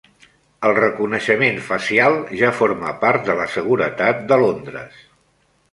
El 0.69 0.71
reconeixement 0.77 1.59
facial 1.67 2.17
ja 2.41 2.49
forma 2.63 2.95
part 3.05 3.29
de 3.31 3.37
la 3.43 3.47
seguretat 3.59 4.29
de 4.33 4.45
Londres 4.47 5.07